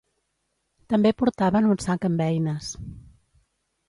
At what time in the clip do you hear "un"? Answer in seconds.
1.73-1.83